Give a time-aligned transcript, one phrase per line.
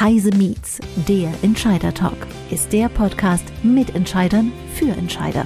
[0.00, 2.16] Heise Meets, der Entscheider Talk,
[2.50, 5.44] ist der Podcast mit Entscheidern für Entscheider.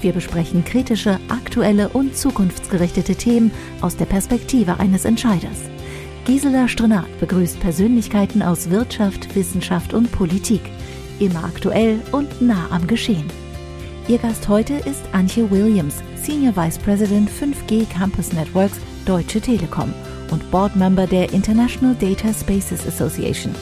[0.00, 3.50] Wir besprechen kritische, aktuelle und zukunftsgerichtete Themen
[3.80, 5.62] aus der Perspektive eines Entscheiders.
[6.26, 10.60] Gisela Strenat begrüßt Persönlichkeiten aus Wirtschaft, Wissenschaft und Politik.
[11.18, 13.26] Immer aktuell und nah am Geschehen.
[14.06, 19.92] Ihr Gast heute ist Antje Williams, Senior Vice President 5G Campus Networks Deutsche Telekom
[20.30, 23.52] und Boardmember der International Data Spaces Association.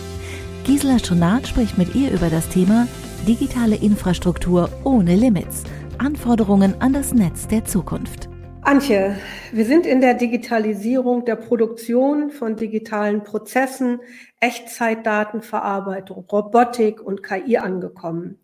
[0.67, 2.89] Gisela Stronat spricht mit ihr über das Thema
[3.25, 5.63] digitale Infrastruktur ohne Limits.
[5.99, 8.29] Anforderungen an das Netz der Zukunft.
[8.63, 9.17] Antje,
[9.53, 14.01] wir sind in der Digitalisierung der Produktion von digitalen Prozessen,
[14.41, 18.41] Echtzeitdatenverarbeitung, Robotik und KI angekommen.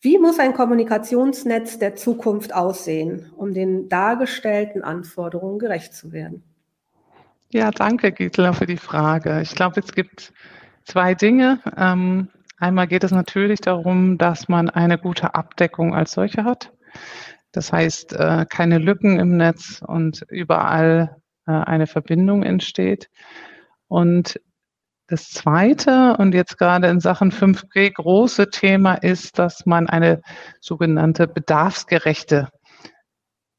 [0.00, 6.42] Wie muss ein Kommunikationsnetz der Zukunft aussehen, um den dargestellten Anforderungen gerecht zu werden?
[7.50, 9.42] Ja, danke, Gisela, für die Frage.
[9.42, 10.32] Ich glaube, es gibt
[10.88, 11.60] zwei Dinge.
[11.76, 12.28] Ähm,
[12.58, 16.72] einmal geht es natürlich darum, dass man eine gute Abdeckung als solche hat.
[17.52, 23.08] Das heißt, äh, keine Lücken im Netz und überall äh, eine Verbindung entsteht.
[23.86, 24.40] Und
[25.06, 30.20] das Zweite und jetzt gerade in Sachen 5G große Thema ist, dass man eine
[30.60, 32.48] sogenannte bedarfsgerechte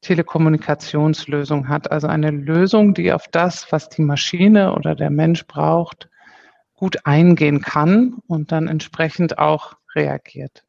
[0.00, 1.90] Telekommunikationslösung hat.
[1.90, 6.08] Also eine Lösung, die auf das, was die Maschine oder der Mensch braucht,
[6.80, 10.64] gut eingehen kann und dann entsprechend auch reagiert.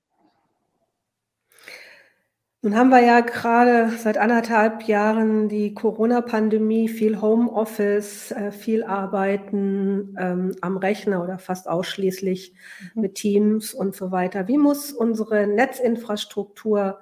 [2.64, 10.16] Nun haben wir ja gerade seit anderthalb Jahren die Corona-Pandemie, viel Homeoffice, äh, viel Arbeiten
[10.20, 12.54] ähm, am Rechner oder fast ausschließlich
[12.94, 13.02] mhm.
[13.02, 14.50] mit Teams und so weiter.
[14.50, 17.00] Wie muss unsere Netzinfrastruktur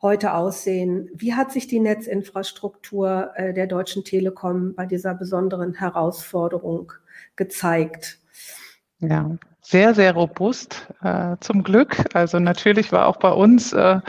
[0.00, 1.10] heute aussehen?
[1.14, 6.94] Wie hat sich die Netzinfrastruktur äh, der Deutschen Telekom bei dieser besonderen Herausforderung
[7.36, 8.18] gezeigt?
[8.98, 11.96] Ja, sehr, sehr robust äh, zum Glück.
[12.14, 14.00] Also natürlich war auch bei uns äh,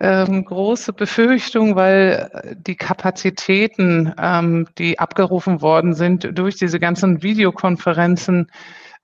[0.00, 8.50] ähm, große Befürchtung, weil die Kapazitäten, ähm, die abgerufen worden sind durch diese ganzen Videokonferenzen,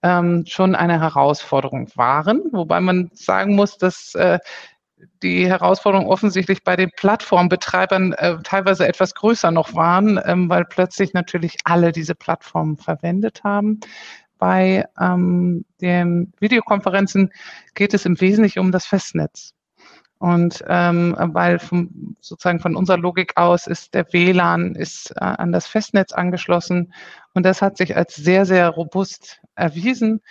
[0.02, 2.42] ähm, schon eine Herausforderung waren.
[2.52, 4.38] Wobei man sagen muss, dass äh,
[5.22, 11.12] die Herausforderungen offensichtlich bei den Plattformbetreibern äh, teilweise etwas größer noch waren, ähm, weil plötzlich
[11.14, 13.80] natürlich alle diese Plattformen verwendet haben.
[14.38, 17.32] Bei ähm, den Videokonferenzen
[17.74, 19.54] geht es im Wesentlichen um das Festnetz.
[20.18, 25.52] Und ähm, weil vom, sozusagen von unserer Logik aus ist der WLAN ist äh, an
[25.52, 26.94] das Festnetz angeschlossen
[27.34, 30.22] und das hat sich als sehr, sehr robust erwiesen.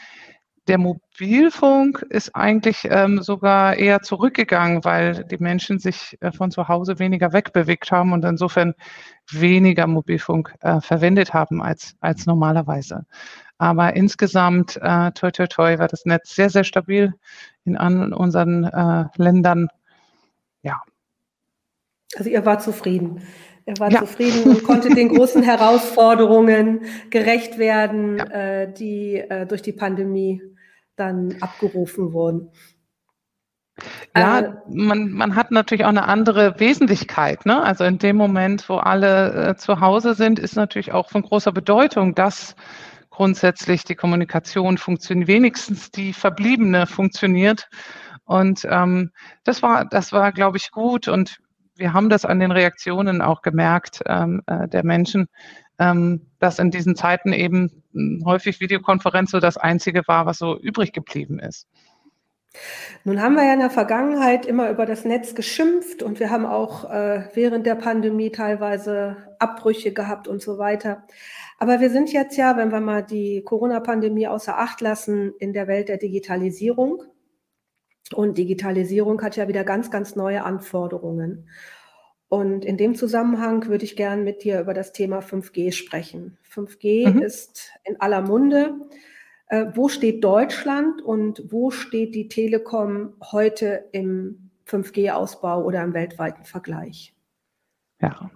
[0.68, 6.70] Der Mobilfunk ist eigentlich ähm, sogar eher zurückgegangen, weil die Menschen sich äh, von zu
[6.70, 8.74] Hause weniger wegbewegt haben und insofern
[9.30, 13.06] weniger Mobilfunk äh, verwendet haben als, als normalerweise.
[13.58, 17.14] Aber insgesamt, äh, toi, toi, toi, war das Netz sehr, sehr stabil
[17.66, 19.69] in an unseren äh, Ländern.
[20.64, 20.81] Ja.
[22.16, 23.22] Also ihr wart zufrieden.
[23.66, 24.00] Er war ja.
[24.00, 28.25] zufrieden und konnte den großen Herausforderungen gerecht werden, ja.
[28.25, 30.41] äh, die äh, durch die Pandemie
[30.96, 32.52] dann abgerufen wurden.
[34.16, 37.46] Ja, äh, man, man hat natürlich auch eine andere Wesentlichkeit.
[37.46, 37.62] Ne?
[37.62, 41.52] Also in dem Moment, wo alle äh, zu Hause sind, ist natürlich auch von großer
[41.52, 42.56] Bedeutung, dass
[43.13, 47.69] grundsätzlich die Kommunikation funktioniert, wenigstens die verbliebene funktioniert.
[48.25, 49.12] Und ähm,
[49.44, 51.07] das war, das war, glaube ich, gut.
[51.07, 51.38] Und
[51.75, 55.28] wir haben das an den Reaktionen auch gemerkt ähm, äh, der Menschen,
[55.78, 60.57] ähm, dass in diesen Zeiten eben hm, häufig Videokonferenz so das Einzige war, was so
[60.57, 61.68] übrig geblieben ist.
[63.03, 66.46] Nun haben wir ja in der Vergangenheit immer über das Netz geschimpft und wir haben
[66.46, 71.03] auch äh, während der Pandemie teilweise Abbrüche gehabt und so weiter.
[71.58, 75.68] Aber wir sind jetzt ja, wenn wir mal die Corona-Pandemie außer Acht lassen, in der
[75.68, 77.03] Welt der Digitalisierung.
[78.14, 81.50] Und Digitalisierung hat ja wieder ganz, ganz neue Anforderungen.
[82.28, 86.38] Und in dem Zusammenhang würde ich gern mit dir über das Thema 5G sprechen.
[86.52, 87.22] 5G mhm.
[87.22, 88.75] ist in aller Munde.
[89.53, 96.44] Äh, wo steht Deutschland und wo steht die Telekom heute im 5G-Ausbau oder im weltweiten
[96.44, 97.14] Vergleich?
[98.02, 98.32] Ja.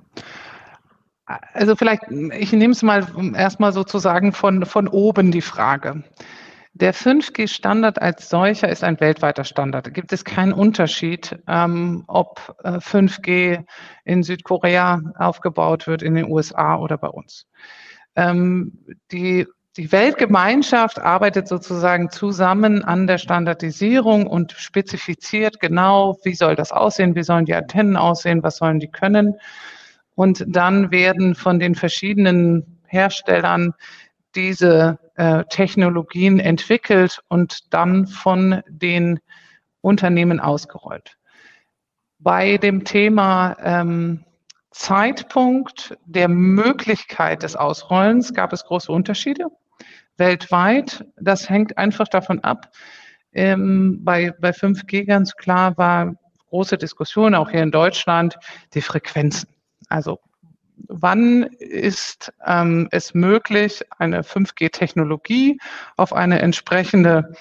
[1.26, 6.04] Also vielleicht, ich nehme es mal erstmal sozusagen von, von oben die Frage.
[6.74, 9.88] Der 5G-Standard als solcher ist ein weltweiter Standard.
[9.88, 13.66] Da gibt es keinen Unterschied, ähm, ob äh, 5G
[14.06, 17.48] in Südkorea aufgebaut wird, in den USA oder bei uns.
[18.16, 26.56] Ähm, die, die Weltgemeinschaft arbeitet sozusagen zusammen an der Standardisierung und spezifiziert genau, wie soll
[26.56, 29.36] das aussehen, wie sollen die Antennen aussehen, was sollen die können.
[30.16, 33.76] Und dann werden von den verschiedenen Herstellern
[34.34, 39.20] diese äh, Technologien entwickelt und dann von den
[39.82, 41.18] Unternehmen ausgerollt.
[42.18, 44.26] Bei dem Thema ähm,
[44.72, 49.46] Zeitpunkt der Möglichkeit des Ausrollens gab es große Unterschiede
[50.18, 51.06] weltweit.
[51.20, 52.72] Das hängt einfach davon ab.
[53.34, 56.16] Ähm, bei, bei 5G ganz klar war
[56.50, 58.38] große Diskussion, auch hier in Deutschland,
[58.74, 59.50] die Frequenzen.
[59.90, 60.20] Also
[60.88, 65.60] wann ist ähm, es möglich, eine 5G-Technologie
[65.98, 67.34] auf eine entsprechende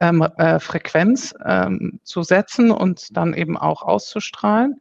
[0.00, 4.80] ähm, äh, Frequenz ähm, zu setzen und dann eben auch auszustrahlen.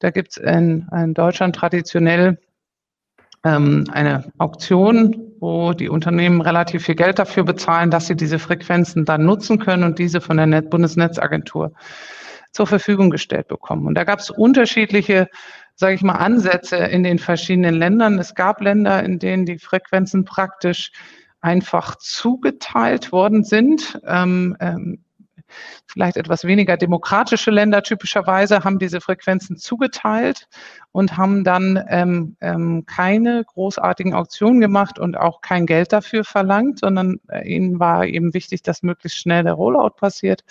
[0.00, 2.38] Da gibt es in, in, Deutschland traditionell
[3.44, 9.04] ähm, eine Auktion, wo die Unternehmen relativ viel Geld dafür bezahlen, dass sie diese Frequenzen
[9.04, 11.72] dann nutzen können und diese von der Net Bundesnetzagentur
[12.52, 13.86] zur Verfügung gestellt bekommen.
[13.86, 15.28] Und da gab es unterschiedliche,
[15.74, 18.18] sage ich mal, Ansätze in den verschiedenen Ländern.
[18.18, 20.90] Es gab Länder, in denen die Frequenzen praktisch
[21.40, 24.00] einfach zugeteilt worden sind.
[24.06, 25.04] Ähm, ähm,
[25.86, 30.48] vielleicht etwas weniger demokratische Länder typischerweise haben diese Frequenzen zugeteilt
[30.92, 36.80] und haben dann ähm, ähm, keine großartigen Auktionen gemacht und auch kein Geld dafür verlangt,
[36.80, 40.44] sondern äh, ihnen war eben wichtig, dass möglichst schnell der Rollout passiert.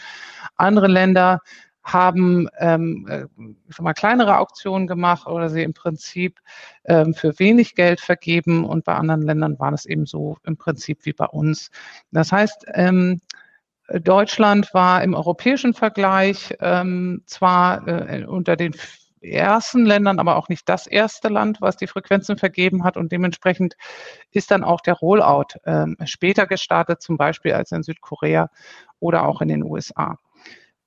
[0.56, 1.42] Andere Länder
[1.86, 6.40] haben ähm, äh, mal, kleinere Auktionen gemacht oder sie im Prinzip
[6.86, 11.06] ähm, für wenig Geld vergeben und bei anderen Ländern war es eben so im Prinzip
[11.06, 11.70] wie bei uns.
[12.12, 13.22] Das heißt, ähm,
[13.88, 18.76] Deutschland war im europäischen Vergleich ähm, zwar äh, unter den
[19.22, 22.98] ersten Ländern, aber auch nicht das erste Land, was die Frequenzen vergeben hat.
[22.98, 23.76] Und dementsprechend
[24.32, 28.50] ist dann auch der Rollout äh, später gestartet, zum Beispiel als in Südkorea
[29.00, 30.18] oder auch in den USA.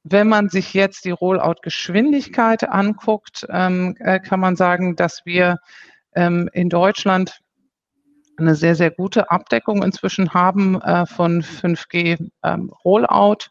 [0.05, 5.59] Wenn man sich jetzt die Rollout-Geschwindigkeit anguckt, ähm, äh, kann man sagen, dass wir
[6.15, 7.41] ähm, in Deutschland
[8.39, 13.51] eine sehr, sehr gute Abdeckung inzwischen haben äh, von 5G ähm, Rollout.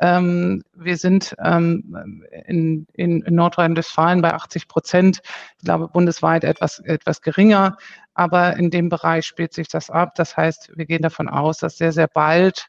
[0.00, 5.20] Ähm, wir sind ähm, in, in, in Nordrhein-Westfalen bei 80 Prozent,
[5.58, 7.76] ich glaube bundesweit etwas, etwas geringer,
[8.14, 10.14] aber in dem Bereich spielt sich das ab.
[10.14, 12.68] Das heißt, wir gehen davon aus, dass sehr, sehr bald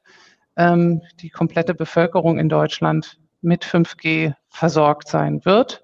[0.57, 5.83] ähm, die komplette Bevölkerung in Deutschland mit 5G versorgt sein wird.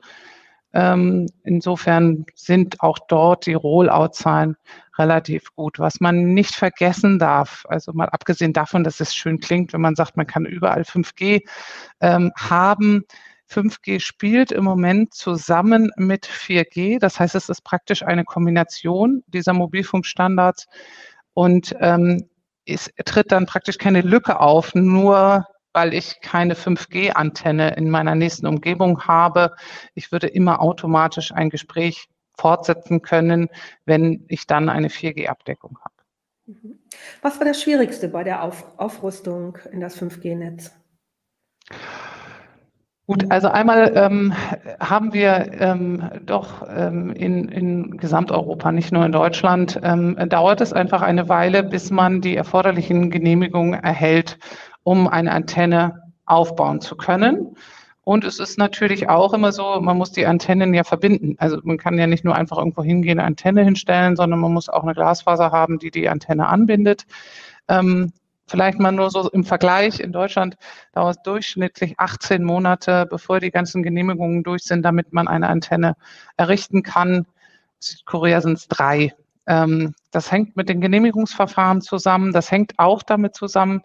[0.76, 4.58] Ähm, insofern sind auch dort die Rollout-Zahlen
[4.98, 5.80] relativ gut.
[5.80, 9.96] Was man nicht vergessen darf, also mal abgesehen davon, dass es schön klingt, wenn man
[9.96, 11.42] sagt, man kann überall 5G
[12.02, 13.06] ähm, haben.
[13.50, 17.00] 5G spielt im Moment zusammen mit 4G.
[17.00, 20.68] Das heißt, es ist praktisch eine Kombination dieser Mobilfunkstandards
[21.34, 22.28] und ähm,
[22.66, 25.46] es tritt dann praktisch keine Lücke auf, nur
[25.76, 29.54] weil ich keine 5G-Antenne in meiner nächsten Umgebung habe.
[29.94, 32.08] Ich würde immer automatisch ein Gespräch
[32.38, 33.50] fortsetzen können,
[33.86, 35.94] wenn ich dann eine 4G-Abdeckung habe.
[36.46, 36.80] Mhm.
[37.22, 40.72] Was war das Schwierigste bei der Auf Aufrüstung in das 5G-Netz?
[43.08, 44.34] Gut, also einmal ähm,
[44.80, 50.74] haben wir ähm, doch ähm, in, in Gesamteuropa, nicht nur in Deutschland, ähm, dauert es
[50.74, 54.40] einfach eine Weile, bis man die erforderlichen Genehmigungen erhält
[54.86, 57.58] um eine Antenne aufbauen zu können.
[58.04, 61.36] Und es ist natürlich auch immer so, man muss die Antennen ja verbinden.
[61.40, 64.70] Also man kann ja nicht nur einfach irgendwo hingehen, eine Antenne hinstellen, sondern man muss
[64.70, 67.08] auch eine Glasfaser haben, die die Antenne anbindet.
[67.68, 68.14] Ähm,
[68.46, 70.00] vielleicht mal nur so im Vergleich.
[70.00, 70.56] In Deutschland
[70.94, 75.96] dauert es durchschnittlich 18 Monate, bevor die ganzen Genehmigungen durch sind, damit man eine Antenne
[76.38, 77.26] errichten kann.
[77.80, 79.16] Südkorea sind es drei.
[79.48, 82.34] Ähm, das hängt mit den Genehmigungsverfahren zusammen.
[82.34, 83.82] Das hängt auch damit zusammen,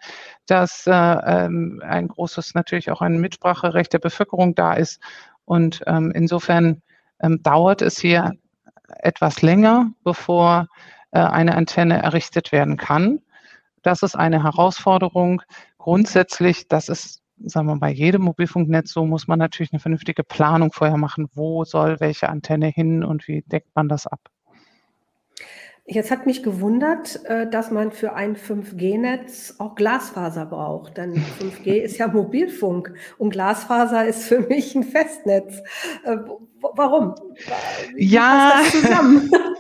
[0.47, 5.01] dass äh, ähm, ein großes, natürlich auch ein Mitspracherecht der Bevölkerung da ist.
[5.45, 6.83] Und ähm, insofern
[7.23, 8.33] dauert es hier
[8.89, 10.69] etwas länger, bevor
[11.11, 13.21] äh, eine Antenne errichtet werden kann.
[13.83, 15.43] Das ist eine Herausforderung.
[15.79, 20.73] Grundsätzlich, das ist sagen wir, bei jedem Mobilfunknetz so, muss man natürlich eine vernünftige Planung
[20.73, 21.29] vorher machen.
[21.35, 24.21] Wo soll welche Antenne hin und wie deckt man das ab?
[25.93, 30.97] Jetzt hat mich gewundert, äh, dass man für ein 5G-Netz auch Glasfaser braucht.
[30.97, 35.61] Denn 5G ist ja Mobilfunk und Glasfaser ist für mich ein Festnetz.
[36.05, 36.19] Äh,
[36.61, 37.17] warum?
[37.97, 38.61] Wie ja,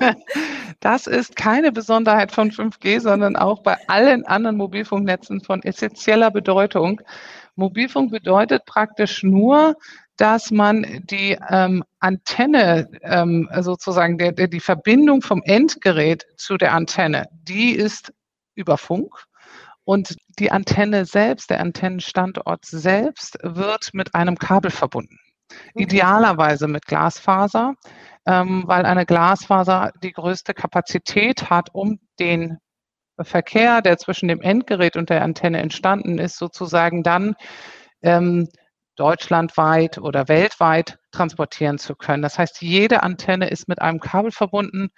[0.00, 0.14] das,
[0.80, 7.00] das, ist keine Besonderheit von 5G, sondern auch bei allen anderen Mobilfunknetzen von essentieller Bedeutung.
[7.56, 9.75] Mobilfunk bedeutet praktisch nur,
[10.20, 16.74] dass man die ähm, Antenne ähm, sozusagen, der, der, die Verbindung vom Endgerät zu der
[16.74, 18.12] Antenne, die ist
[18.54, 19.24] über Funk.
[19.84, 25.18] Und die Antenne selbst, der Antennenstandort selbst, wird mit einem Kabel verbunden.
[25.74, 25.84] Okay.
[25.84, 27.74] Idealerweise mit Glasfaser,
[28.26, 32.58] ähm, weil eine Glasfaser die größte Kapazität hat, um den
[33.18, 37.34] Verkehr, der zwischen dem Endgerät und der Antenne entstanden ist, sozusagen dann
[38.02, 38.48] ähm,
[39.00, 42.23] deutschlandweit oder weltweit transportieren zu können.
[42.23, 44.90] Das heißt, jede Antenne ist mit einem Kabel verbunden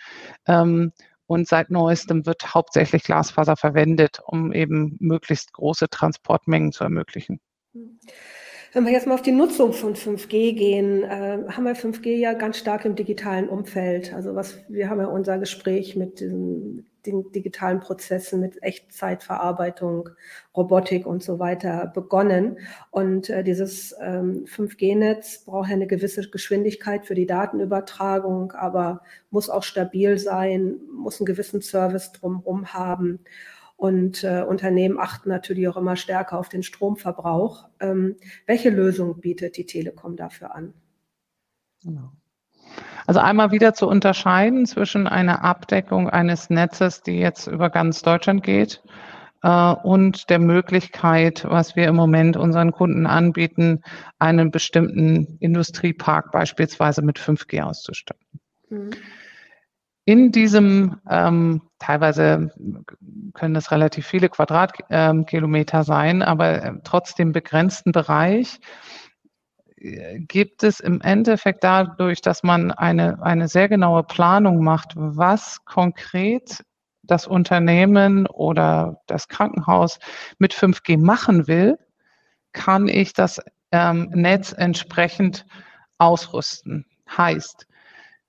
[0.47, 0.93] ähm,
[1.27, 7.41] und seit neuestem wird hauptsächlich Glasfaser verwendet, um eben möglichst große Transportmengen zu ermöglichen.
[8.73, 12.33] Wenn wir jetzt mal auf die Nutzung von 5G gehen, äh, haben wir 5G ja
[12.33, 14.13] ganz stark im digitalen Umfeld.
[14.13, 20.11] Also was wir haben ja unser Gespräch mit diesen, den digitalen Prozessen, mit Echtzeitverarbeitung,
[20.57, 22.59] Robotik und so weiter begonnen.
[22.91, 29.51] Und äh, dieses ähm, 5G-Netz braucht ja eine gewisse Geschwindigkeit für die Datenübertragung, aber muss
[29.51, 33.21] auch stabil sein, muss einen gewissen Service drumherum haben.
[33.77, 37.69] Und äh, Unternehmen achten natürlich auch immer stärker auf den Stromverbrauch.
[37.81, 38.17] Ähm,
[38.47, 40.73] welche Lösung bietet die Telekom dafür an?
[41.83, 42.13] Genau.
[43.13, 48.43] Also einmal wieder zu unterscheiden zwischen einer Abdeckung eines Netzes, die jetzt über ganz Deutschland
[48.43, 48.83] geht,
[49.43, 53.83] äh, und der Möglichkeit, was wir im Moment unseren Kunden anbieten,
[54.19, 58.41] einen bestimmten Industriepark beispielsweise mit 5G auszustatten.
[58.71, 58.93] Mhm.
[60.07, 62.51] In diesem ähm, teilweise
[63.35, 68.59] können das relativ viele Quadratkilometer sein, aber äh, trotzdem begrenzten Bereich
[70.29, 76.65] gibt es im Endeffekt dadurch, dass man eine, eine sehr genaue Planung macht, was konkret
[77.03, 79.99] das Unternehmen oder das Krankenhaus
[80.39, 81.79] mit 5G machen will,
[82.53, 83.41] kann ich das
[83.73, 85.47] ähm, Netz entsprechend
[85.99, 86.87] ausrüsten.
[87.17, 87.67] Heißt,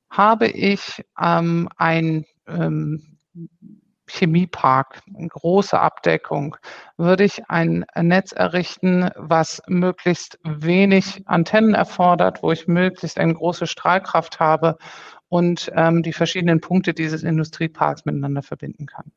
[0.10, 3.20] habe ich ähm, ein ähm,
[4.08, 6.58] Chemiepark, große Abdeckung,
[6.98, 13.68] würde ich ein Netz errichten, was möglichst wenig Antennen erfordert, wo ich möglichst eine große
[13.68, 14.78] Strahlkraft habe
[15.30, 19.12] und ähm, die verschiedenen Punkte dieses Industrieparks miteinander verbinden kann.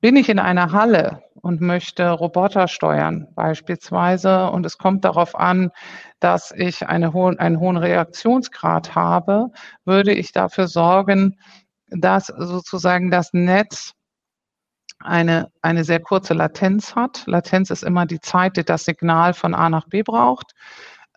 [0.00, 5.72] Bin ich in einer Halle und möchte Roboter steuern beispielsweise und es kommt darauf an,
[6.20, 9.50] dass ich eine hohen, einen hohen Reaktionsgrad habe,
[9.84, 11.36] würde ich dafür sorgen,
[11.90, 13.92] dass sozusagen das Netz
[14.98, 17.24] eine, eine sehr kurze Latenz hat.
[17.26, 20.52] Latenz ist immer die Zeit, die das Signal von A nach B braucht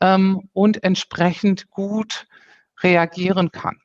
[0.02, 2.26] ähm, und entsprechend gut
[2.82, 3.78] reagieren kann.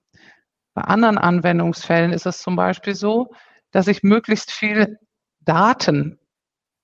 [0.74, 3.32] Bei anderen Anwendungsfällen ist es zum Beispiel so,
[3.72, 4.98] dass ich möglichst viel
[5.40, 6.18] Daten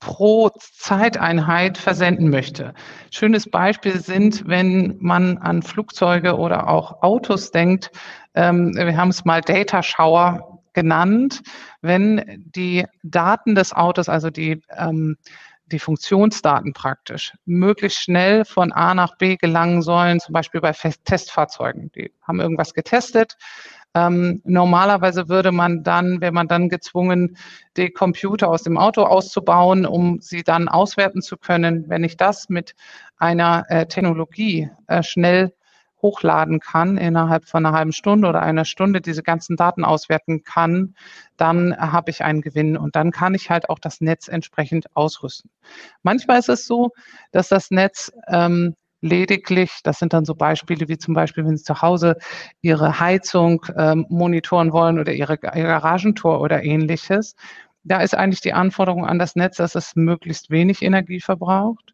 [0.05, 2.75] pro Zeiteinheit versenden möchte.
[3.11, 7.91] Schönes Beispiel sind, wenn man an Flugzeuge oder auch Autos denkt,
[8.35, 11.43] ähm, wir haben es mal Data Shower genannt,
[11.81, 15.17] wenn die Daten des Autos, also die, ähm,
[15.73, 21.91] die Funktionsdaten praktisch, möglichst schnell von A nach B gelangen sollen, zum Beispiel bei Testfahrzeugen.
[21.93, 23.39] Die haben irgendwas getestet,
[23.95, 27.37] ähm, normalerweise würde man dann, wäre man dann gezwungen,
[27.77, 31.89] die Computer aus dem Auto auszubauen, um sie dann auswerten zu können.
[31.89, 32.75] Wenn ich das mit
[33.19, 35.53] einer äh, Technologie äh, schnell
[36.03, 40.95] hochladen kann, innerhalb von einer halben Stunde oder einer Stunde diese ganzen Daten auswerten kann,
[41.39, 45.51] dann habe ich einen Gewinn und dann kann ich halt auch das Netz entsprechend ausrüsten.
[46.03, 46.91] Manchmal ist es so,
[47.33, 51.63] dass das Netz ähm, lediglich, das sind dann so Beispiele wie zum Beispiel, wenn Sie
[51.63, 52.17] zu Hause
[52.63, 57.37] Ihre Heizung ähm, monitoren wollen oder Ihre, Ihr Garagentor oder ähnliches.
[57.85, 61.93] Da ist eigentlich die Anforderung an das Netz, dass es möglichst wenig Energie verbraucht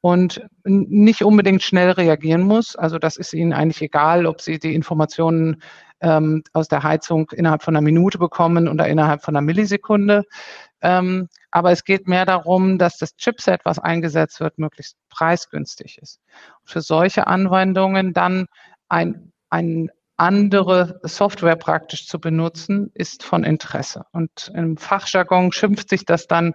[0.00, 2.76] und nicht unbedingt schnell reagieren muss.
[2.76, 5.62] Also das ist Ihnen eigentlich egal, ob Sie die Informationen
[6.00, 10.24] ähm, aus der Heizung innerhalb von einer Minute bekommen oder innerhalb von einer Millisekunde.
[10.80, 16.20] Ähm, aber es geht mehr darum, dass das Chipset, was eingesetzt wird, möglichst preisgünstig ist.
[16.64, 18.46] Für solche Anwendungen dann
[18.88, 24.04] ein, ein andere Software praktisch zu benutzen, ist von Interesse.
[24.12, 26.54] Und im Fachjargon schimpft sich das dann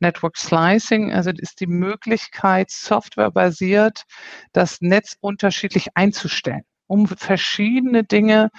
[0.00, 4.04] Network Slicing, also ist die Möglichkeit, softwarebasiert
[4.52, 8.50] das Netz unterschiedlich einzustellen, um verschiedene Dinge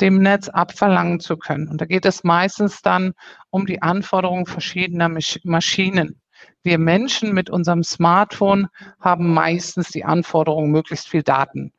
[0.00, 1.68] dem Netz abverlangen zu können.
[1.68, 3.12] Und da geht es meistens dann
[3.50, 5.10] um die Anforderungen verschiedener
[5.44, 6.20] Maschinen.
[6.62, 8.68] Wir Menschen mit unserem Smartphone
[9.00, 11.72] haben meistens die Anforderung, möglichst viel Daten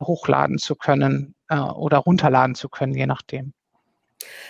[0.00, 3.52] hochladen zu können äh, oder runterladen zu können, je nachdem.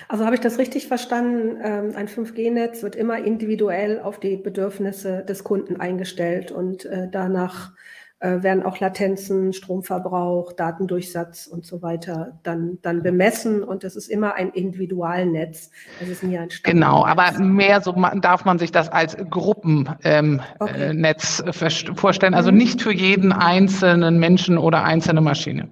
[0.09, 1.59] Also habe ich das richtig verstanden?
[1.63, 7.73] Ähm, ein 5G-Netz wird immer individuell auf die Bedürfnisse des Kunden eingestellt und äh, danach
[8.21, 14.09] äh, werden auch Latenzen, Stromverbrauch, Datendurchsatz und so weiter dann, dann bemessen und das ist
[14.09, 15.71] immer ein Individualnetz.
[16.01, 20.41] Das ist nie ein Genau, aber mehr so darf man sich das als Gruppennetz ähm,
[20.59, 20.91] okay.
[20.91, 25.69] äh, vorstellen, also nicht für jeden einzelnen Menschen oder einzelne Maschine.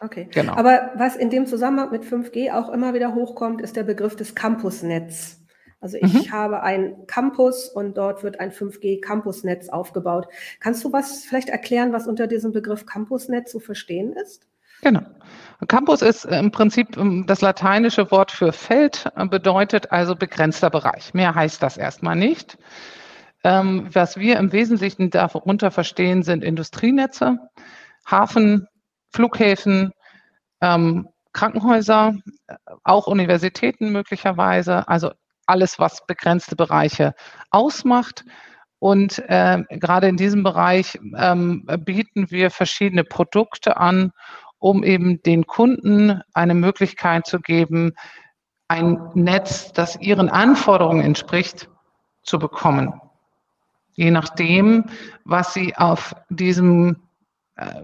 [0.00, 0.54] Okay, genau.
[0.54, 4.34] Aber was in dem Zusammenhang mit 5G auch immer wieder hochkommt, ist der Begriff des
[4.34, 5.40] Campusnetz.
[5.86, 6.32] Also ich mhm.
[6.32, 10.26] habe ein Campus und dort wird ein 5G-Campusnetz aufgebaut.
[10.58, 14.48] Kannst du was vielleicht erklären, was unter diesem Begriff Campusnetz zu verstehen ist?
[14.82, 15.02] Genau.
[15.68, 21.14] Campus ist im Prinzip ähm, das lateinische Wort für Feld, äh, bedeutet also begrenzter Bereich.
[21.14, 22.58] Mehr heißt das erstmal nicht.
[23.44, 27.38] Ähm, was wir im Wesentlichen darunter verstehen, sind Industrienetze,
[28.10, 28.66] Hafen,
[29.12, 29.92] Flughäfen,
[30.60, 32.16] ähm, Krankenhäuser,
[32.82, 35.12] auch Universitäten möglicherweise, also
[35.46, 37.14] alles, was begrenzte Bereiche
[37.50, 38.24] ausmacht.
[38.78, 44.12] Und äh, gerade in diesem Bereich ähm, bieten wir verschiedene Produkte an,
[44.58, 47.92] um eben den Kunden eine Möglichkeit zu geben,
[48.68, 51.70] ein Netz, das ihren Anforderungen entspricht,
[52.22, 53.00] zu bekommen.
[53.94, 54.86] Je nachdem,
[55.24, 56.96] was sie auf diesem
[57.56, 57.82] äh,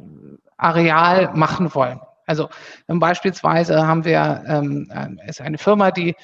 [0.56, 2.00] Areal machen wollen.
[2.26, 2.48] Also
[2.88, 6.14] ähm, beispielsweise haben wir, ähm, äh, ist eine Firma, die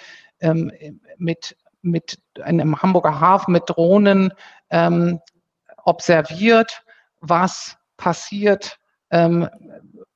[0.41, 0.73] ähm,
[1.17, 4.33] mit, mit einem Hamburger Hafen mit Drohnen
[4.71, 5.21] ähm,
[5.85, 6.83] observiert,
[7.21, 8.79] was passiert
[9.11, 9.49] ähm,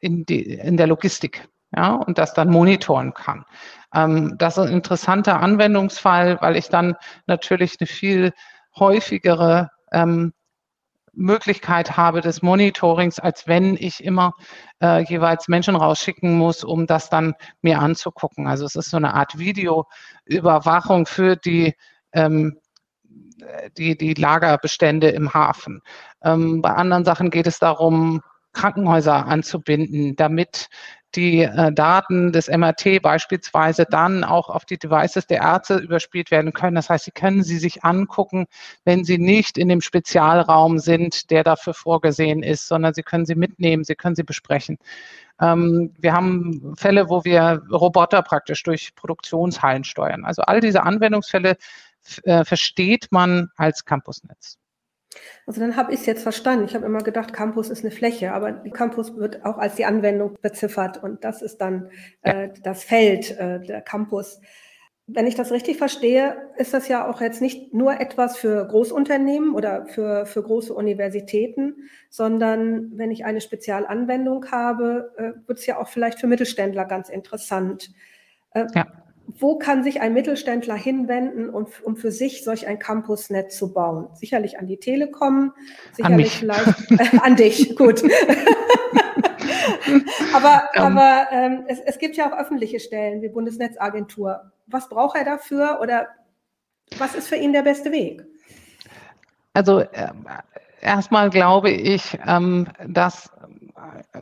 [0.01, 3.45] in, die, in der Logistik ja, und das dann monitoren kann.
[3.95, 8.33] Ähm, das ist ein interessanter Anwendungsfall, weil ich dann natürlich eine viel
[8.77, 10.33] häufigere ähm,
[11.13, 14.33] Möglichkeit habe des Monitorings, als wenn ich immer
[14.83, 18.47] äh, jeweils Menschen rausschicken muss, um das dann mir anzugucken.
[18.47, 21.75] Also es ist so eine Art Videoüberwachung für die,
[22.13, 22.59] ähm,
[23.77, 25.83] die, die Lagerbestände im Hafen.
[26.23, 30.69] Ähm, bei anderen Sachen geht es darum, Krankenhäuser anzubinden, damit
[31.15, 36.53] die äh, Daten des MRT beispielsweise dann auch auf die Devices der Ärzte überspielt werden
[36.53, 36.75] können.
[36.75, 38.47] Das heißt, sie können sie sich angucken,
[38.85, 43.35] wenn sie nicht in dem Spezialraum sind, der dafür vorgesehen ist, sondern sie können sie
[43.35, 44.79] mitnehmen, sie können sie besprechen.
[45.41, 50.25] Ähm, wir haben Fälle, wo wir Roboter praktisch durch Produktionshallen steuern.
[50.25, 51.57] Also all diese Anwendungsfälle
[52.25, 54.59] äh, versteht man als Campusnetz.
[55.47, 56.65] Also dann habe ich es jetzt verstanden.
[56.65, 60.37] Ich habe immer gedacht, Campus ist eine Fläche, aber Campus wird auch als die Anwendung
[60.41, 61.91] beziffert und das ist dann
[62.23, 64.41] äh, das Feld, äh, der Campus.
[65.09, 69.55] Wenn ich das richtig verstehe, ist das ja auch jetzt nicht nur etwas für Großunternehmen
[69.55, 75.79] oder für, für große Universitäten, sondern wenn ich eine Spezialanwendung habe, äh, wird es ja
[75.79, 77.91] auch vielleicht für Mittelständler ganz interessant.
[78.53, 83.57] Äh, ja wo kann sich ein Mittelständler hinwenden, um, um für sich solch ein Campusnetz
[83.57, 84.09] zu bauen?
[84.15, 85.53] Sicherlich an die Telekom,
[85.93, 88.03] sicherlich vielleicht äh, an dich, gut.
[90.35, 90.83] aber um.
[90.83, 94.53] aber ähm, es, es gibt ja auch öffentliche Stellen wie Bundesnetzagentur.
[94.67, 96.09] Was braucht er dafür oder
[96.99, 98.25] was ist für ihn der beste Weg?
[99.55, 100.13] Also äh,
[100.81, 103.31] erstmal glaube ich, ähm, dass
[104.13, 104.21] äh,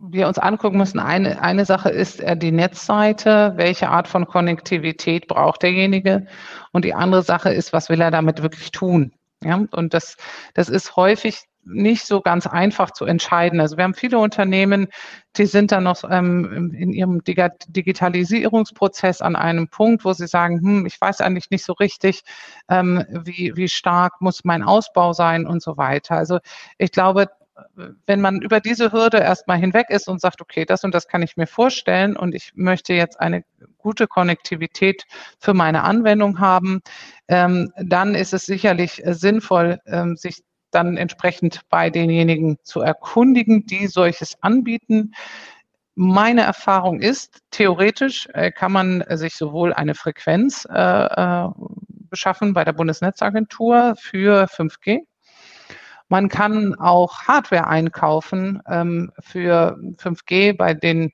[0.00, 5.26] wir uns angucken müssen, eine, eine Sache ist äh, die Netzseite, welche Art von Konnektivität
[5.26, 6.26] braucht derjenige
[6.72, 9.12] und die andere Sache ist, was will er damit wirklich tun.
[9.42, 10.16] Ja, und das,
[10.54, 13.60] das ist häufig nicht so ganz einfach zu entscheiden.
[13.60, 14.88] Also wir haben viele Unternehmen,
[15.36, 20.86] die sind dann noch ähm, in ihrem Digitalisierungsprozess an einem Punkt, wo sie sagen, hm,
[20.86, 22.22] ich weiß eigentlich nicht so richtig,
[22.68, 26.16] ähm, wie, wie stark muss mein Ausbau sein und so weiter.
[26.16, 26.38] Also
[26.78, 27.28] ich glaube,
[28.06, 31.22] wenn man über diese Hürde erstmal hinweg ist und sagt, okay, das und das kann
[31.22, 33.44] ich mir vorstellen und ich möchte jetzt eine
[33.78, 35.04] gute Konnektivität
[35.38, 36.80] für meine Anwendung haben,
[37.28, 43.66] ähm, dann ist es sicherlich äh, sinnvoll, ähm, sich dann entsprechend bei denjenigen zu erkundigen,
[43.66, 45.12] die solches anbieten.
[45.94, 51.48] Meine Erfahrung ist, theoretisch äh, kann man sich sowohl eine Frequenz äh,
[52.10, 55.00] beschaffen bei der Bundesnetzagentur für 5G,
[56.08, 61.12] man kann auch Hardware einkaufen ähm, für 5G bei den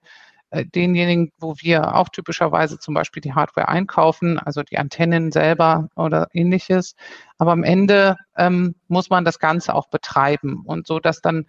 [0.51, 5.89] äh, denjenigen, wo wir auch typischerweise zum Beispiel die Hardware einkaufen, also die Antennen selber
[5.97, 6.95] oder ähnliches.
[7.39, 11.47] Aber am Ende ähm, muss man das Ganze auch betreiben und so, dass dann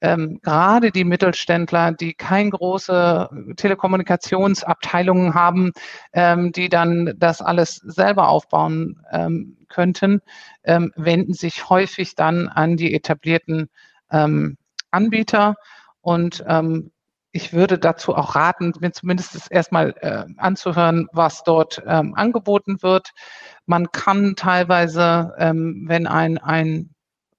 [0.00, 5.72] ähm, gerade die Mittelständler, die keine große Telekommunikationsabteilungen haben,
[6.12, 10.20] ähm, die dann das alles selber aufbauen ähm, könnten,
[10.64, 13.68] ähm, wenden sich häufig dann an die etablierten
[14.10, 14.56] ähm,
[14.90, 15.56] Anbieter.
[16.00, 16.92] Und ähm,
[17.32, 23.10] ich würde dazu auch raten, mir zumindest erstmal äh, anzuhören, was dort angeboten wird.
[23.66, 26.94] Man kann teilweise, wenn ein, ein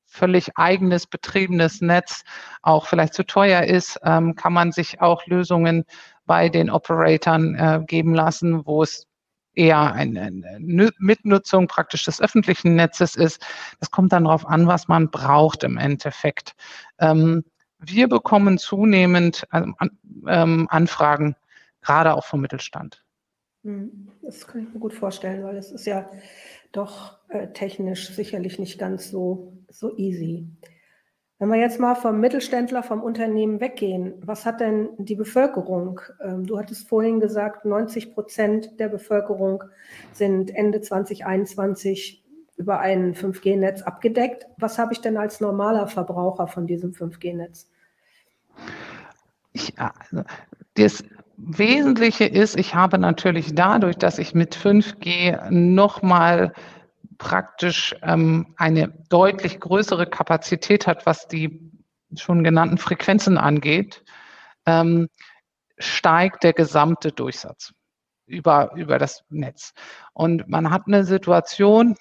[0.10, 2.24] völlig eigenes betriebenes Netz
[2.62, 5.86] auch vielleicht zu teuer ist, ähm, kann man sich auch Lösungen
[6.26, 9.08] bei den Operatoren äh, geben lassen, wo es
[9.54, 13.46] eher eine, Mitnutzung praktisch des öffentlichen Netzes ist.
[13.80, 16.54] Das kommt dann darauf an, was man braucht im Endeffekt.
[17.00, 17.44] Ähm,
[17.80, 19.76] wir bekommen zunehmend ähm,
[20.28, 21.36] ähm Anfragen,
[21.82, 23.04] gerade auch vom Mittelstand.
[23.64, 26.10] Hm, das kann ich mir gut vorstellen, weil es ist ja
[26.72, 30.48] doch äh, technisch sicherlich nicht ganz so, so easy.
[31.40, 36.02] Wenn wir jetzt mal vom Mittelständler, vom Unternehmen weggehen, was hat denn die Bevölkerung?
[36.22, 39.64] Ähm, du hattest vorhin gesagt, 90 Prozent der Bevölkerung
[40.12, 42.26] sind Ende 2021
[42.58, 44.48] über ein 5G-Netz abgedeckt.
[44.58, 47.70] Was habe ich denn als normaler Verbraucher von diesem 5G-Netz?
[49.54, 50.26] Ja, also
[50.74, 51.06] das
[51.38, 56.52] Wesentliche ist, ich habe natürlich dadurch, dass ich mit 5G nochmal
[57.20, 61.72] praktisch ähm, eine deutlich größere Kapazität hat, was die
[62.16, 64.04] schon genannten Frequenzen angeht,
[64.66, 65.10] ähm,
[65.78, 67.74] steigt der gesamte Durchsatz
[68.26, 69.74] über, über das Netz.
[70.14, 71.96] Und man hat eine Situation,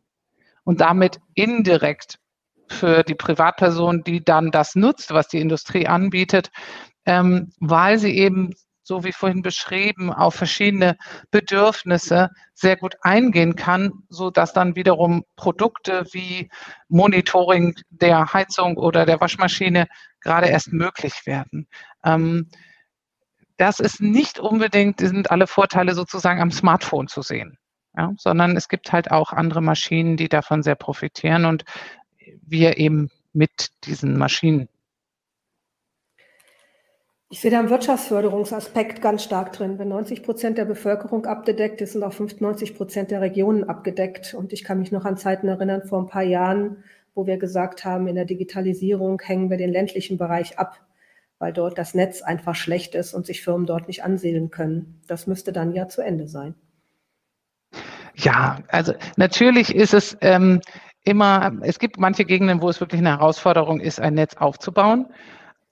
[0.66, 2.20] und damit indirekt
[2.68, 6.52] für die Privatperson, die dann das nutzt, was die Industrie anbietet,
[7.06, 10.98] ähm, weil sie eben, so wie vorhin beschrieben, auf verschiedene
[11.32, 16.50] Bedürfnisse sehr gut eingehen kann, so dass dann wiederum Produkte wie
[16.88, 19.88] Monitoring der Heizung oder der Waschmaschine
[20.22, 21.68] gerade erst möglich werden.
[22.04, 22.50] Ähm,
[23.58, 27.58] das ist nicht unbedingt, sind alle Vorteile sozusagen am Smartphone zu sehen
[27.98, 31.64] ja, sondern es gibt halt auch andere Maschinen, die davon sehr profitieren und
[32.42, 34.68] wir eben mit diesen Maschinen.
[37.30, 39.80] Ich sehe da einen Wirtschaftsförderungsaspekt ganz stark drin.
[39.80, 44.36] Wenn 90 Prozent der Bevölkerung abgedeckt ist, sind auch 95 Prozent der Regionen abgedeckt.
[44.36, 46.84] Und ich kann mich noch an Zeiten erinnern, vor ein paar Jahren,
[47.16, 50.86] wo wir gesagt haben, in der Digitalisierung hängen wir den ländlichen Bereich ab,
[51.40, 55.02] weil dort das Netz einfach schlecht ist und sich Firmen dort nicht ansiedeln können.
[55.08, 56.56] Das müsste dann ja zu Ende sein.
[58.18, 60.62] Ja, also natürlich ist es ähm,
[61.04, 65.08] immer, es gibt manche Gegenden, wo es wirklich eine Herausforderung ist, ein Netz aufzubauen.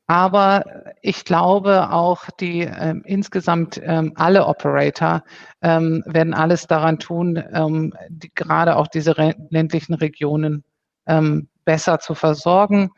[0.05, 0.65] Aber
[1.01, 5.23] ich glaube auch, die ähm, insgesamt ähm, alle Operator
[5.61, 9.15] ähm, werden alles daran tun, ähm, die, gerade auch diese
[9.49, 10.65] ländlichen Regionen
[11.07, 12.91] ähm, besser zu versorgen.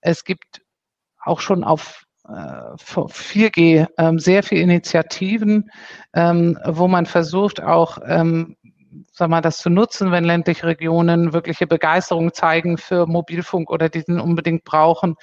[0.00, 0.62] Es gibt
[1.24, 5.68] auch schon auf 4G äh, sehr viele Initiativen,
[6.12, 7.98] wo man versucht, auch
[9.10, 14.20] sag mal, das zu nutzen, wenn ländliche Regionen wirkliche Begeisterung zeigen für Mobilfunk oder diesen
[14.20, 15.16] unbedingt brauchen,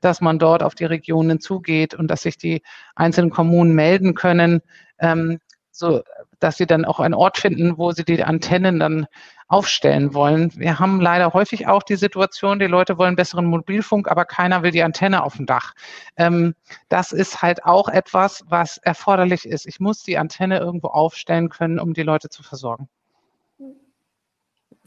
[0.00, 2.62] dass man dort auf die Regionen zugeht und dass sich die
[2.94, 4.60] einzelnen Kommunen melden können,
[4.98, 6.02] ähm, so
[6.38, 9.06] dass sie dann auch einen Ort finden, wo sie die Antennen dann
[9.48, 10.52] aufstellen wollen.
[10.56, 14.70] Wir haben leider häufig auch die Situation, die Leute wollen besseren Mobilfunk, aber keiner will
[14.70, 15.74] die Antenne auf dem Dach.
[16.16, 16.54] Ähm,
[16.88, 19.66] das ist halt auch etwas, was erforderlich ist.
[19.66, 22.88] Ich muss die Antenne irgendwo aufstellen können, um die Leute zu versorgen.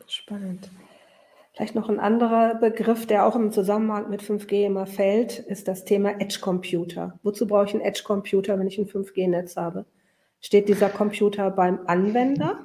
[0.08, 0.70] Spannend.
[1.54, 5.86] Vielleicht noch ein anderer Begriff, der auch im Zusammenhang mit 5G immer fällt, ist das
[5.86, 7.20] Thema Edge Computer.
[7.24, 9.86] Wozu brauche ich einen Edge Computer, wenn ich ein 5G-Netz habe?
[10.39, 12.60] Steht dieser Computer beim Anwender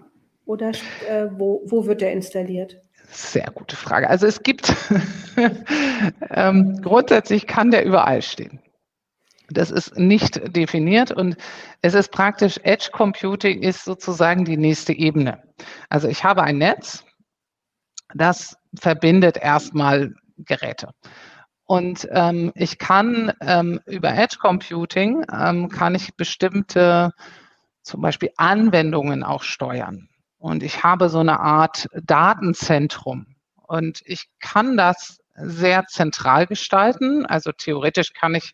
[0.44, 0.72] oder
[1.08, 2.76] äh, wo, wo wird der installiert?
[3.10, 4.10] Sehr gute Frage.
[4.10, 4.74] Also es gibt
[6.30, 8.60] ähm, grundsätzlich kann der überall stehen.
[9.48, 11.36] Das ist nicht definiert und
[11.80, 15.42] es ist praktisch, Edge Computing ist sozusagen die nächste Ebene.
[15.88, 17.04] Also ich habe ein Netz,
[18.14, 20.90] das verbindet erstmal Geräte.
[21.64, 27.12] Und ähm, ich kann ähm, über Edge Computing ähm, kann ich bestimmte
[27.82, 30.08] zum Beispiel Anwendungen auch steuern.
[30.38, 33.36] Und ich habe so eine Art Datenzentrum.
[33.56, 37.24] Und ich kann das sehr zentral gestalten.
[37.26, 38.52] Also theoretisch kann ich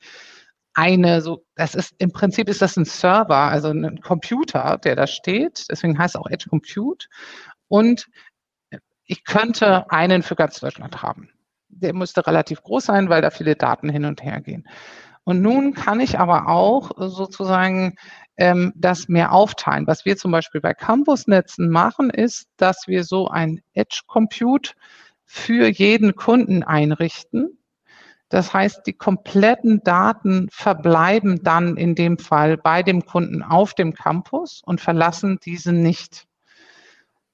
[0.75, 5.07] eine so, das ist im Prinzip ist das ein Server, also ein Computer, der da
[5.07, 5.67] steht.
[5.71, 7.09] Deswegen heißt es auch Edge Compute.
[7.69, 8.07] Und
[9.09, 11.31] ich könnte einen für ganz Deutschland haben.
[11.71, 14.69] Der müsste relativ groß sein, weil da viele Daten hin und her gehen.
[15.25, 17.97] Und nun kann ich aber auch sozusagen
[18.37, 19.87] ähm, das mehr aufteilen.
[19.87, 24.73] Was wir zum Beispiel bei Campusnetzen machen, ist, dass wir so ein Edge Compute
[25.25, 27.59] für jeden Kunden einrichten.
[28.29, 33.95] Das heißt, die kompletten Daten verbleiben dann in dem Fall bei dem Kunden auf dem
[33.95, 36.28] Campus und verlassen diese nicht.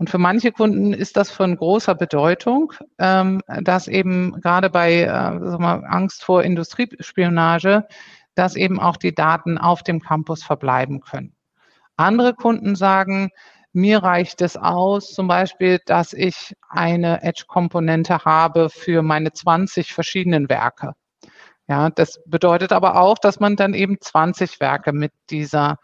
[0.05, 5.31] Und für manche Kunden ist das von großer Bedeutung, ähm, dass eben gerade bei äh,
[5.57, 7.87] mal, Angst vor Industriespionage,
[8.35, 11.35] dass eben auch die Daten auf dem Campus verbleiben können.
[11.97, 13.31] Andere Kunden sagen,
[13.73, 20.51] mir reicht es aus, zum Beispiel, dass ich eine Edge-Komponente habe für meine 20 verschiedenen
[20.51, 20.93] Werke.
[21.67, 25.79] Ja, das bedeutet aber auch, dass man dann eben 20 Werke mit dieser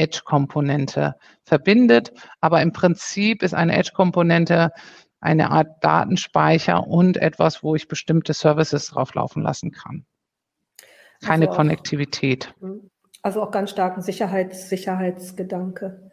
[0.00, 2.12] Edge-Komponente verbindet.
[2.40, 4.70] Aber im Prinzip ist eine Edge-Komponente
[5.20, 10.06] eine Art Datenspeicher und etwas, wo ich bestimmte Services drauf laufen lassen kann.
[11.22, 12.54] Keine also auch, Konnektivität.
[12.60, 12.90] Mhm.
[13.22, 16.10] Also auch ganz starken Sicherheits, Sicherheitsgedanke.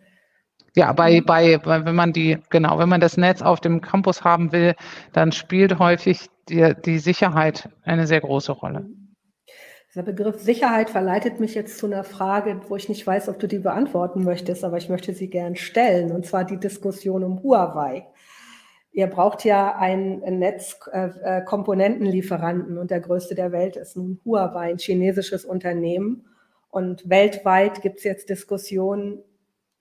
[0.76, 4.52] Ja, bei, bei, wenn man die, genau, wenn man das Netz auf dem Campus haben
[4.52, 4.76] will,
[5.14, 8.86] dann spielt häufig die, die Sicherheit eine sehr große Rolle.
[9.98, 13.48] Dieser Begriff Sicherheit verleitet mich jetzt zu einer Frage, wo ich nicht weiß, ob du
[13.48, 18.06] die beantworten möchtest, aber ich möchte sie gern stellen, und zwar die Diskussion um Huawei.
[18.92, 24.70] Ihr braucht ja ein Netz äh, äh und der größte der Welt ist nun Huawei,
[24.70, 26.28] ein chinesisches Unternehmen.
[26.70, 29.24] Und weltweit gibt es jetzt Diskussionen,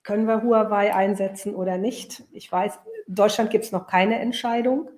[0.02, 2.22] können wir Huawei einsetzen oder nicht?
[2.32, 4.88] Ich weiß, in Deutschland gibt es noch keine Entscheidung.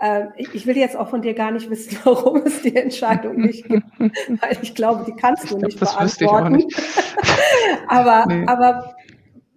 [0.00, 3.68] Äh, ich will jetzt auch von dir gar nicht wissen, warum es die Entscheidung nicht
[3.68, 6.52] gibt, weil ich glaube, die kannst du glaub, nicht beantworten.
[6.52, 6.82] Nicht.
[7.88, 8.46] aber, nee.
[8.46, 8.96] aber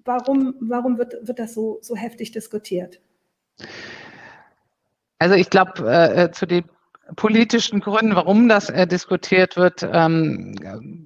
[0.04, 3.00] warum, warum wird, wird das so, so heftig diskutiert?
[5.18, 6.66] Also ich glaube, äh, zu den
[7.16, 10.56] politischen Gründen, warum das äh, diskutiert wird, ähm,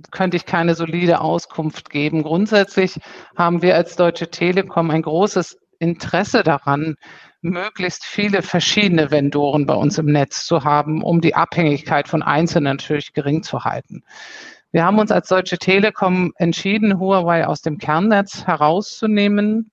[0.10, 2.24] könnte ich keine solide Auskunft geben.
[2.24, 3.00] Grundsätzlich
[3.36, 6.96] haben wir als Deutsche Telekom ein großes Interesse daran,
[7.50, 12.76] möglichst viele verschiedene Vendoren bei uns im Netz zu haben, um die Abhängigkeit von Einzelnen
[12.76, 14.04] natürlich gering zu halten.
[14.72, 19.72] Wir haben uns als Deutsche Telekom entschieden, Huawei aus dem Kernnetz herauszunehmen.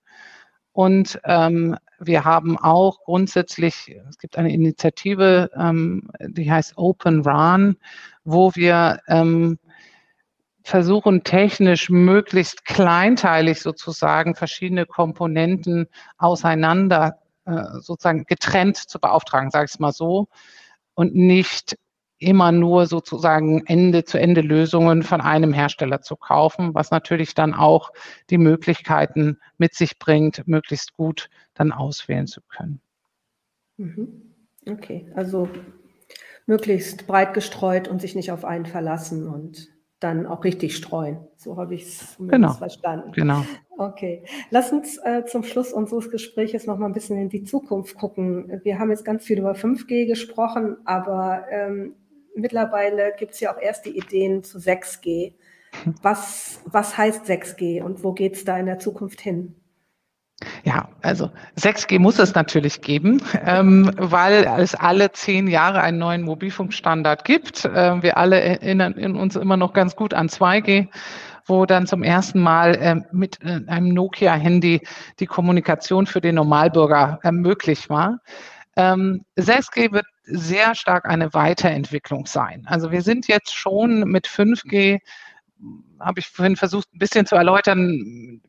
[0.71, 7.77] Und ähm, wir haben auch grundsätzlich, es gibt eine Initiative, ähm, die heißt Open RAN,
[8.23, 9.59] wo wir ähm,
[10.63, 19.79] versuchen technisch möglichst kleinteilig sozusagen verschiedene Komponenten auseinander sozusagen getrennt zu beauftragen, sage ich es
[19.79, 20.27] mal so,
[20.95, 21.77] und nicht
[22.17, 27.91] immer nur sozusagen Ende-zu-Ende-Lösungen von einem Hersteller zu kaufen, was natürlich dann auch
[28.29, 32.81] die Möglichkeiten mit sich bringt, möglichst gut dann auswählen zu können.
[33.77, 34.33] Mhm.
[34.67, 35.49] Okay, also
[36.45, 39.67] möglichst breit gestreut und sich nicht auf einen verlassen und
[39.99, 41.27] dann auch richtig streuen.
[41.35, 42.53] So habe ich es genau.
[42.53, 43.11] verstanden.
[43.11, 43.45] Genau.
[43.77, 44.23] Okay.
[44.51, 48.61] Lass uns äh, zum Schluss unseres Gesprächs noch mal ein bisschen in die Zukunft gucken.
[48.63, 51.95] Wir haben jetzt ganz viel über 5G gesprochen, aber ähm,
[52.35, 55.33] mittlerweile gibt es ja auch erste Ideen zu 6G.
[56.01, 59.55] Was, was heißt 6G und wo geht es da in der Zukunft hin?
[60.63, 66.23] Ja, also 6G muss es natürlich geben, ähm, weil es alle zehn Jahre einen neuen
[66.23, 67.65] Mobilfunkstandard gibt.
[67.65, 70.87] Äh, wir alle erinnern uns immer noch ganz gut an 2G,
[71.45, 74.81] wo dann zum ersten Mal äh, mit äh, einem Nokia-Handy
[75.19, 78.19] die Kommunikation für den Normalbürger äh, möglich war.
[78.75, 82.63] Ähm, 6G wird sehr stark eine Weiterentwicklung sein.
[82.67, 84.99] Also wir sind jetzt schon mit 5G,
[85.99, 88.41] habe ich vorhin versucht, ein bisschen zu erläutern,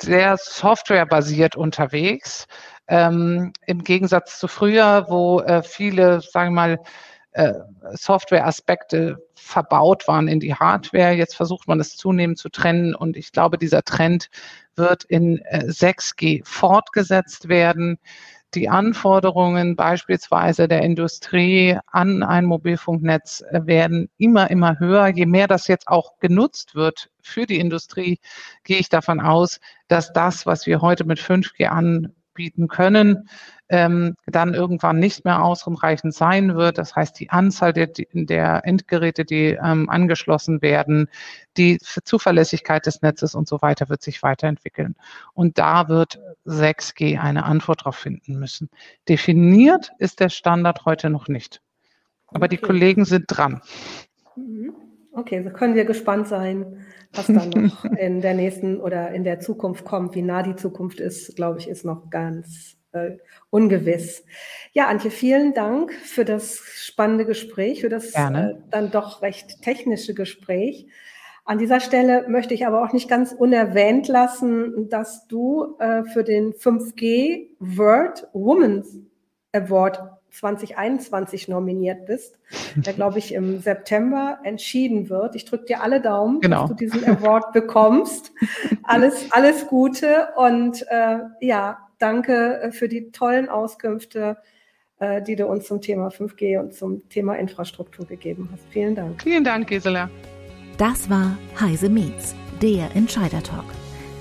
[0.00, 2.46] sehr softwarebasiert unterwegs.
[2.88, 6.78] Ähm, Im Gegensatz zu früher, wo äh, viele, sagen wir mal,
[7.32, 7.54] äh,
[7.92, 11.12] Software-Aspekte verbaut waren in die Hardware.
[11.12, 14.28] Jetzt versucht man es zunehmend zu trennen und ich glaube, dieser Trend
[14.76, 17.98] wird in äh, 6G fortgesetzt werden.
[18.54, 25.08] die Anforderungen beispielsweise der Industrie an ein Mobilfunknetz werden immer, immer höher.
[25.08, 28.20] Je mehr das jetzt auch genutzt wird für die Industrie,
[28.64, 33.26] gehe ich davon aus, dass das, was wir heute mit 5G anbieten können,
[33.72, 36.76] ähm, dann irgendwann nicht mehr ausreichend sein wird.
[36.76, 41.08] Das heißt, die Anzahl der, der Endgeräte, die ähm, angeschlossen werden,
[41.56, 44.94] die Zuverlässigkeit des Netzes und so weiter wird sich weiterentwickeln.
[45.32, 48.68] Und da wird 6G eine Antwort darauf finden müssen.
[49.08, 51.62] Definiert ist der Standard heute noch nicht.
[52.26, 52.56] Aber okay.
[52.56, 53.62] die Kollegen sind dran.
[54.36, 54.74] Mhm.
[55.14, 59.40] Okay, so können wir gespannt sein, was dann noch in der nächsten oder in der
[59.40, 60.14] Zukunft kommt.
[60.14, 63.18] Wie nah die Zukunft ist, glaube ich, ist noch ganz äh,
[63.50, 64.24] ungewiss.
[64.72, 70.14] Ja, Antje, vielen Dank für das spannende Gespräch, für das äh, dann doch recht technische
[70.14, 70.86] Gespräch.
[71.44, 76.22] An dieser Stelle möchte ich aber auch nicht ganz unerwähnt lassen, dass du äh, für
[76.22, 78.98] den 5G World Women's
[79.52, 80.00] Award
[80.30, 82.38] 2021 nominiert bist,
[82.74, 85.34] der, glaube ich, im September entschieden wird.
[85.34, 86.62] Ich drücke dir alle Daumen, genau.
[86.62, 88.32] dass du diesen Award bekommst.
[88.82, 94.36] Alles, alles Gute und äh, ja, danke äh, für die tollen Auskünfte,
[94.98, 98.64] äh, die du uns zum Thema 5G und zum Thema Infrastruktur gegeben hast.
[98.70, 99.22] Vielen Dank.
[99.22, 100.10] Vielen Dank, Gisela.
[100.78, 103.66] Das war Heise Meets, der Entscheider Talk.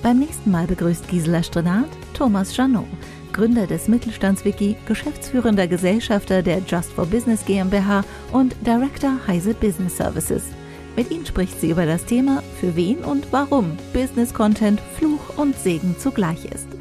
[0.03, 2.85] Beim nächsten Mal begrüßt Gisela Strenat Thomas Janot,
[3.33, 10.43] Gründer des Mittelstandswiki, geschäftsführender Gesellschafter der Just for Business GmbH und Director Heise Business Services.
[10.95, 15.55] Mit ihm spricht sie über das Thema, für wen und warum Business Content Fluch und
[15.55, 16.80] Segen zugleich ist.